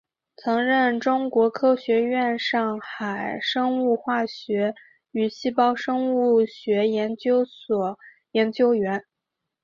[0.35, 4.73] 曾任中国科学院上海生物化学
[5.11, 7.99] 与细胞生物学研究所
[8.31, 9.05] 研究员。